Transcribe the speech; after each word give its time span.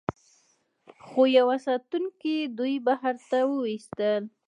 خو 1.07 1.21
یوه 1.37 1.55
ساتونکي 1.65 2.35
دوی 2.57 2.75
بهر 2.85 3.15
ته 3.29 3.39
وویستل 3.51 4.21